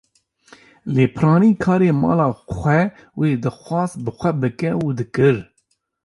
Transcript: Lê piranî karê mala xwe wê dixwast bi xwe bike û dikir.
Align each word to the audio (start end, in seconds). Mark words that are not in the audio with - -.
Lê 0.93 1.05
piranî 1.15 1.51
karê 1.63 1.91
mala 2.03 2.27
xwe 2.57 2.81
wê 3.19 3.29
dixwast 3.45 3.95
bi 4.05 4.11
xwe 4.17 4.31
bike 4.43 4.71
û 4.85 4.87
dikir. 4.99 5.35